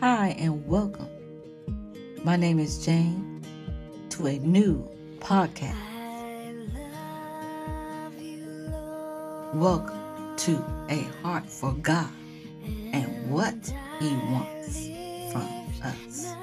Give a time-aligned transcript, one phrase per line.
[0.00, 1.08] Hi, and welcome.
[2.22, 3.42] My name is Jane
[4.10, 4.86] to a new
[5.20, 5.74] podcast.
[9.54, 12.10] Welcome to A Heart for God
[12.92, 13.54] and what
[13.98, 14.86] He wants
[15.32, 16.34] from us.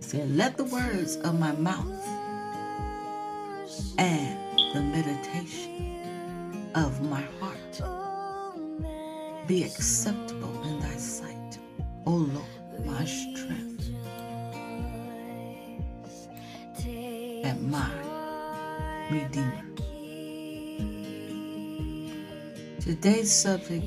[0.00, 2.06] So let the words of my mouth
[3.96, 4.38] and
[4.74, 5.87] the meditation
[6.84, 7.82] of my heart
[9.48, 11.58] be acceptable in thy sight,
[12.06, 13.90] O Lord, my strength
[17.44, 17.90] and my
[19.10, 19.64] Redeemer.
[22.80, 23.84] Today's subject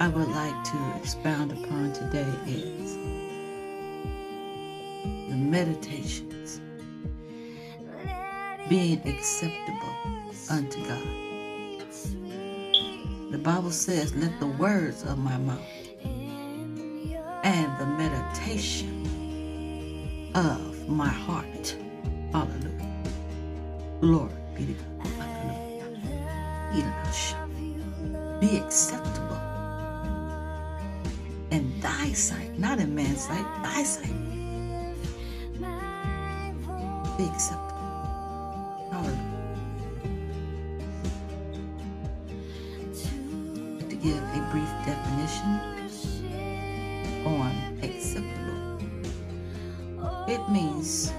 [0.00, 2.96] I would like to expound upon today is
[5.28, 6.60] the meditations
[8.68, 11.02] being acceptable unto God.
[13.30, 15.60] The Bible says, Let the words of my mouth
[17.44, 19.12] and the meditation
[20.34, 21.76] of my heart,
[22.32, 22.96] hallelujah,
[24.00, 24.88] glory be to God,
[28.40, 29.40] be acceptable
[31.50, 34.14] in thy sight, not in man's sight, thy sight.
[37.18, 37.63] Be acceptable.
[44.04, 45.58] Give a brief definition
[47.24, 47.52] on
[47.82, 48.78] acceptable,
[50.28, 51.10] it means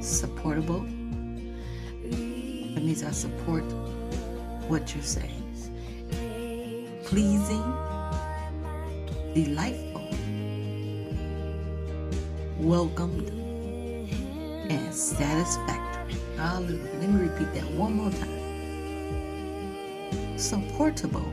[0.00, 0.86] supportable.
[2.02, 3.64] It means I support
[4.68, 5.44] what you're saying.
[7.04, 7.62] Pleasing,
[9.34, 10.08] delightful,
[12.58, 13.28] welcomed,
[14.70, 16.16] and satisfactory.
[16.38, 16.90] Hallelujah.
[17.00, 18.41] Let me repeat that one more time.
[20.36, 21.32] Supportable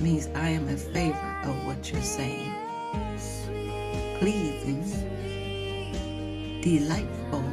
[0.00, 2.52] means I am in favor of what you're saying.
[4.18, 4.82] Pleasing,
[6.62, 7.44] delightful,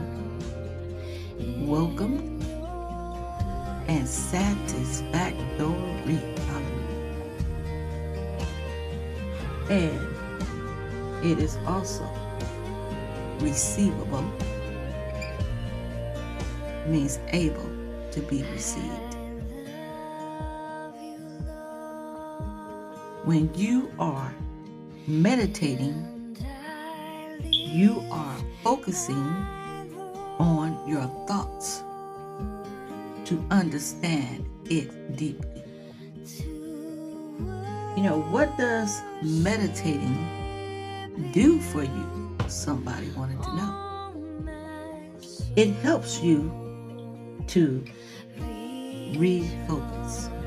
[1.65, 2.39] welcome,
[3.87, 6.19] and satisfactory.
[9.69, 9.99] And
[11.23, 12.07] it is also
[13.39, 14.25] receivable
[16.87, 17.69] means able
[18.11, 19.10] to be received.
[23.23, 24.33] When you are
[25.05, 26.35] meditating,
[27.51, 29.23] you are focusing
[30.39, 31.83] on your thoughts
[33.25, 35.63] to understand it deeply.
[37.95, 42.35] You know, what does meditating do for you?
[42.47, 44.13] Somebody wanted to know.
[45.55, 46.51] It helps you
[47.49, 47.85] to
[49.13, 50.40] refocus.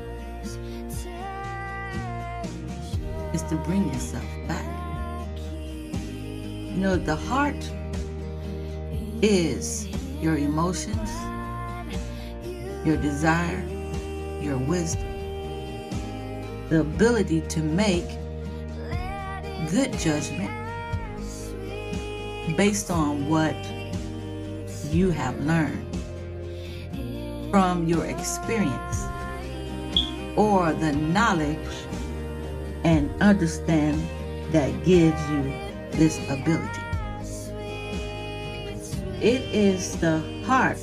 [3.35, 4.65] Is to bring yourself back.
[5.91, 7.69] You know, the heart
[9.21, 9.89] is
[10.21, 11.11] your emotions,
[12.87, 13.61] your desire,
[14.39, 15.03] your wisdom,
[16.69, 18.07] the ability to make
[19.69, 20.51] good judgment
[22.55, 23.57] based on what
[24.93, 25.85] you have learned
[27.51, 29.03] from your experience
[30.37, 31.57] or the knowledge
[32.85, 33.99] and understand
[34.51, 35.43] that gives you
[35.91, 36.81] this ability.
[39.19, 40.77] It is the heart.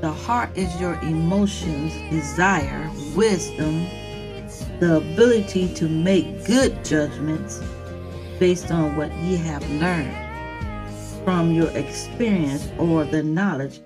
[0.00, 3.84] The heart is your emotions, desire, wisdom,
[4.78, 7.60] the ability to make good judgments
[8.38, 10.14] based on what ye have learned
[11.24, 13.80] from your experience or the knowledge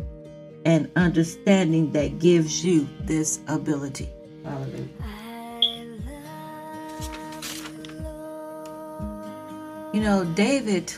[0.67, 4.11] and understanding that gives you this ability.
[4.45, 4.89] Hallelujah.
[9.95, 10.91] You know, David,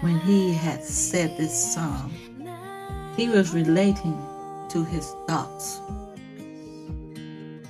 [0.00, 2.12] when he had said this psalm,
[3.16, 4.16] he was relating
[4.68, 5.80] to his thoughts.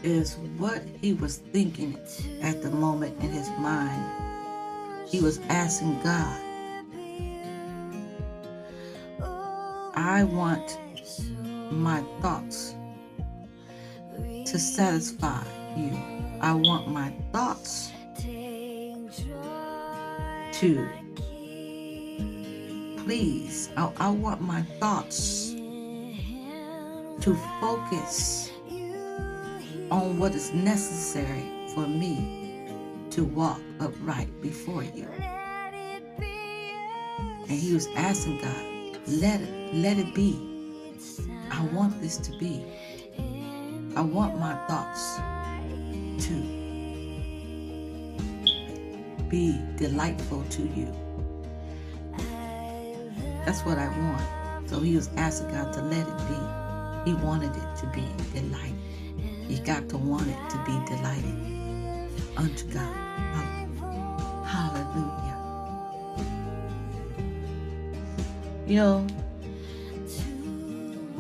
[0.03, 1.99] Is what he was thinking
[2.43, 5.09] at the moment in his mind.
[5.09, 6.41] He was asking God,
[9.97, 10.79] I want
[11.73, 12.75] my thoughts
[14.45, 15.43] to satisfy
[15.77, 15.99] you.
[16.41, 17.91] I want my thoughts
[20.61, 20.89] to
[23.05, 23.71] please.
[23.77, 25.53] I, I want my thoughts
[27.21, 28.51] to focus
[29.91, 32.71] on what is necessary for me
[33.11, 35.09] to walk upright before you.
[37.49, 40.49] And he was asking God, let it, let it be
[41.51, 42.65] I want this to be.
[43.97, 45.17] I want my thoughts
[46.27, 46.68] to
[49.29, 50.93] be delightful to you.
[53.45, 54.69] That's what I want.
[54.69, 57.11] So he was asking God to let it be.
[57.11, 58.05] He wanted it to be
[58.39, 58.75] delight.
[59.49, 62.95] You got to want it to be delighted unto God.
[64.45, 65.39] Hallelujah.
[68.67, 69.07] You know,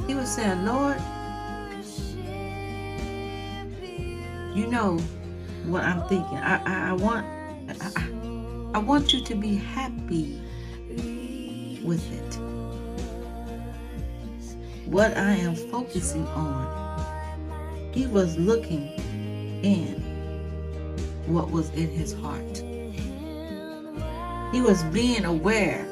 [0.06, 1.00] he was saying, Lord,
[4.54, 4.98] you know
[5.64, 6.36] what I'm thinking.
[6.36, 7.37] I, I, I want
[8.78, 10.40] I want you to be happy
[11.82, 12.38] with it.
[14.86, 18.92] What I am focusing on, he was looking
[19.64, 19.94] in
[21.26, 22.58] what was in his heart.
[24.52, 25.84] He was being aware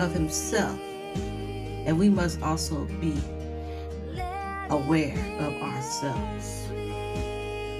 [0.00, 3.12] of himself, and we must also be
[4.70, 6.68] aware of ourselves.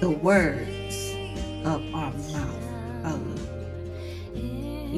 [0.01, 1.15] The words
[1.65, 2.66] of our mouth.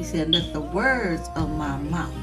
[0.00, 2.14] He said, Let the words of my mouth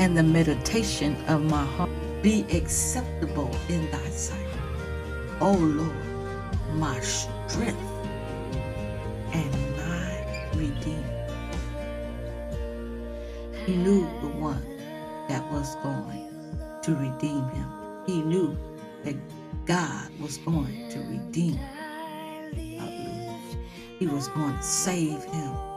[0.00, 1.90] and the meditation of my heart
[2.24, 4.40] be acceptable in thy sight.
[5.40, 5.94] O Lord,
[6.72, 7.78] my strength
[9.32, 11.28] and my redeemer.
[13.64, 14.66] He knew the one
[15.28, 16.28] that was going
[16.82, 17.68] to redeem him.
[18.06, 18.58] He knew
[19.04, 19.14] that
[19.66, 23.38] God was going to redeem him.
[24.00, 25.73] He was going to save him.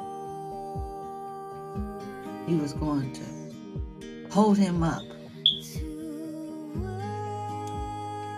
[2.47, 5.03] He was going to hold him up.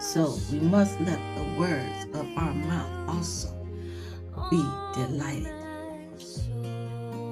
[0.02, 3.50] So we must let the words of our mouth also
[4.50, 4.64] be
[4.96, 5.54] delighted.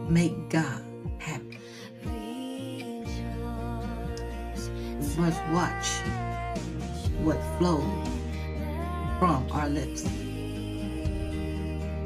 [0.07, 0.83] Make God
[1.17, 1.59] happy.
[4.99, 5.87] We must watch
[7.23, 8.07] what flows
[9.17, 10.03] from our lips.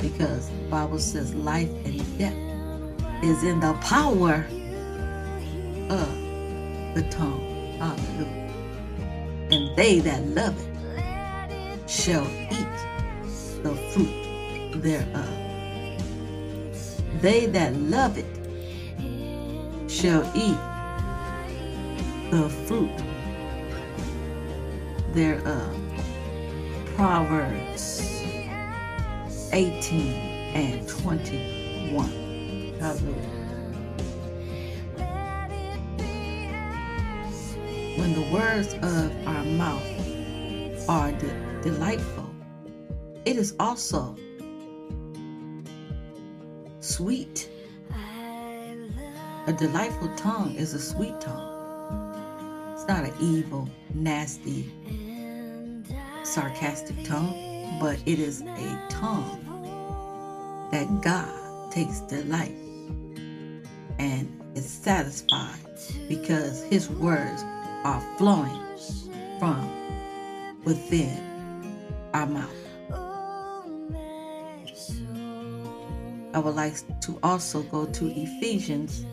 [0.02, 2.34] Because the Bible says life and death
[3.22, 4.48] is in the power
[5.92, 7.76] of the tongue.
[7.78, 8.54] Hallelujah.
[9.52, 12.78] And they that love it shall eat
[13.64, 15.30] the fruit thereof.
[17.22, 20.58] They that love it shall eat
[22.32, 22.98] the fruit
[25.14, 25.76] thereof.
[26.96, 28.02] Proverbs
[29.52, 32.10] 18 and 21.
[32.80, 33.41] Hallelujah.
[37.98, 42.34] When the words of our mouth are de- delightful,
[43.26, 44.18] it is also
[46.80, 47.50] sweet.
[49.48, 52.72] A delightful tongue is a sweet tongue.
[52.74, 54.72] It's not an evil, nasty,
[56.24, 62.56] sarcastic tongue, but it is a tongue that God takes delight
[64.00, 65.60] and is satisfied
[66.08, 67.44] because his words
[67.84, 68.62] are flowing
[69.40, 69.70] from
[70.64, 71.20] within
[72.14, 72.56] our mouth.
[76.34, 79.06] I would like to also go to Ephesians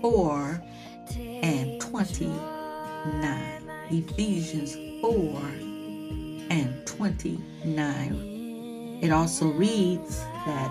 [0.00, 0.62] 4
[1.42, 3.70] and 29.
[3.90, 5.42] Ephesians 4
[6.50, 8.98] and 29.
[9.02, 10.70] It also reads that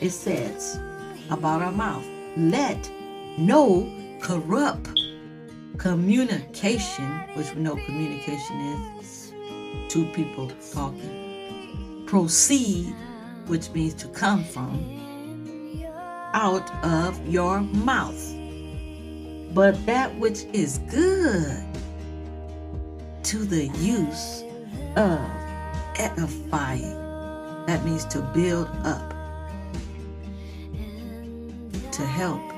[0.00, 0.78] it says
[1.30, 2.06] about our mouth,
[2.36, 2.88] let
[3.36, 3.90] no
[4.22, 4.95] corrupt
[5.78, 8.60] communication, which we know communication
[8.98, 9.32] is
[9.88, 12.94] two people talking, proceed,
[13.46, 15.82] which means to come from,
[16.32, 18.34] out of your mouth.
[19.54, 21.64] But that which is good
[23.24, 24.42] to the use
[24.96, 25.20] of
[25.98, 26.96] edifying,
[27.66, 29.14] that means to build up,
[31.92, 32.55] to help.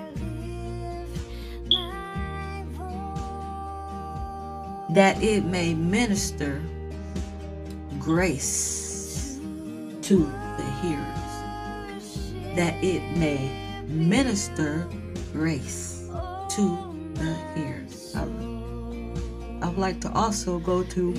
[4.90, 6.62] That it may minister
[7.99, 9.38] grace
[10.02, 10.16] to
[10.57, 13.50] the hearers, that it may
[13.87, 14.88] minister
[15.33, 18.14] grace to the hearers.
[18.16, 21.12] I would like to also go to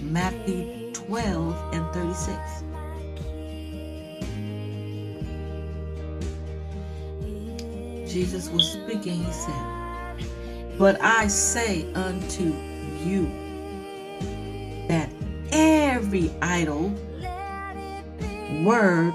[0.00, 2.64] Matthew 12 and 36.
[8.12, 9.83] Jesus was speaking, he said,
[10.78, 12.52] But I say unto
[13.04, 13.30] you
[14.88, 15.08] that
[15.52, 16.92] every idle
[18.64, 19.14] word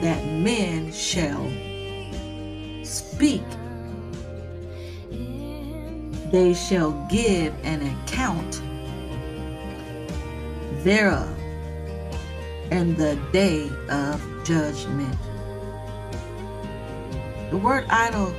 [0.00, 1.48] that men shall
[2.84, 3.44] speak,
[6.30, 8.60] they shall give an account
[10.82, 11.36] thereof
[12.70, 15.16] in the day of judgment.
[17.50, 18.34] The word idle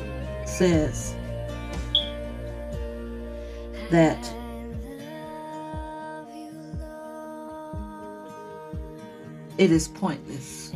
[0.46, 1.17] says
[3.90, 4.18] that
[9.58, 10.72] it is pointless.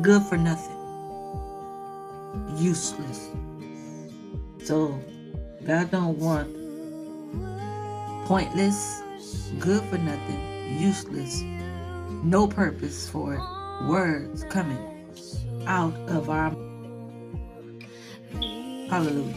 [0.00, 0.76] Good for nothing.
[2.56, 3.30] Useless.
[4.62, 4.98] So
[5.64, 6.48] God don't want
[8.26, 9.02] pointless,
[9.58, 11.42] good for nothing, useless,
[12.22, 14.78] no purpose for it, words coming
[15.66, 16.50] out of our
[18.88, 19.34] Hallelujah.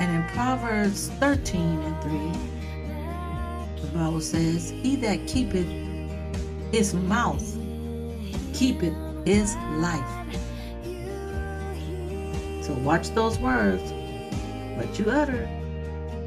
[0.00, 2.02] And in Proverbs 13 and
[3.74, 5.66] 3, the Bible says, He that keepeth
[6.72, 7.44] his mouth
[8.54, 8.94] keepeth
[9.26, 10.08] his life.
[12.62, 13.82] So watch those words,
[14.76, 15.48] what you utter.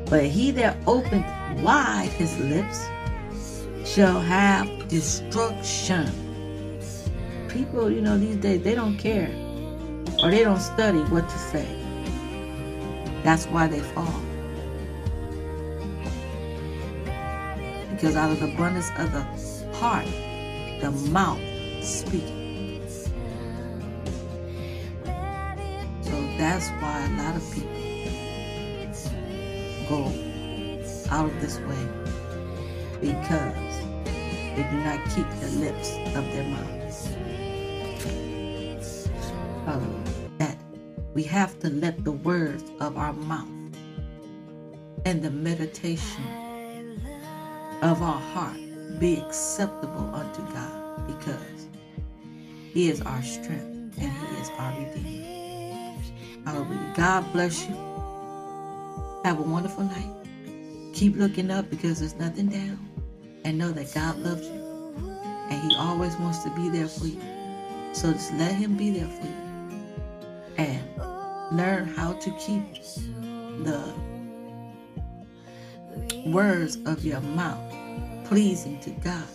[0.06, 1.26] But he that openeth
[1.62, 2.88] wide his lips
[3.84, 6.12] shall have destruction.
[7.50, 9.30] People, you know, these days, they don't care
[10.24, 11.68] or they don't study what to say.
[13.24, 14.22] That's why they fall.
[17.92, 19.24] Because out of the abundance of the
[19.78, 20.06] heart,
[20.82, 21.40] the mouth
[21.84, 23.10] speaks.
[26.02, 27.72] So that's why a lot of people
[29.90, 30.32] go
[31.10, 31.88] out of this way
[33.02, 33.56] because
[34.56, 36.81] they do not keep the lips of their mouths.
[41.14, 43.48] We have to let the words of our mouth
[45.06, 46.24] and the meditation
[47.82, 48.58] of our heart
[49.00, 51.68] be acceptable unto God because
[52.72, 55.22] He is our strength and He is our Redeemer.
[56.46, 56.94] Hallelujah.
[56.96, 57.76] God bless you.
[59.26, 60.10] Have a wonderful night.
[60.94, 62.88] Keep looking up because there's nothing down.
[63.44, 64.96] And know that God loves you.
[65.50, 67.22] And He always wants to be there for you.
[67.94, 69.41] So just let Him be there for you.
[71.52, 72.64] Learn how to keep
[73.64, 73.94] the
[76.26, 77.74] words of your mouth
[78.26, 79.28] pleasing to God.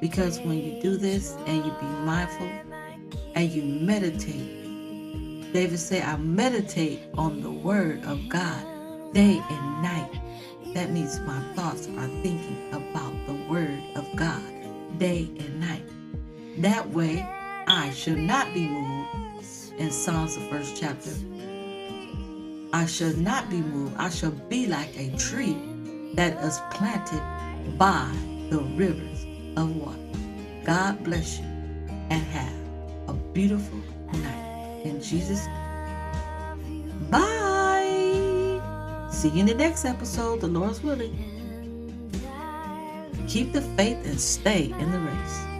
[0.00, 2.48] Because when you do this and you be mindful
[3.34, 8.64] and you meditate, David said, I meditate on the word of God
[9.12, 10.10] day and night.
[10.74, 14.42] That means my thoughts are thinking about the word of God
[14.98, 15.88] day and night.
[16.58, 17.26] That way,
[17.66, 19.08] I should not be moved.
[19.78, 21.10] In Psalms, the first chapter,
[22.72, 23.96] I shall not be moved.
[23.96, 25.56] I shall be like a tree
[26.14, 27.22] that is planted
[27.78, 28.10] by
[28.50, 29.24] the rivers
[29.56, 29.98] of water.
[30.64, 31.44] God bless you
[32.10, 32.52] and have
[33.08, 33.78] a beautiful
[34.12, 34.82] night.
[34.84, 37.08] In Jesus' name.
[37.10, 38.60] Bye.
[39.10, 41.16] See you in the next episode, the Lord's willing.
[43.28, 45.57] Keep the faith and stay in the race.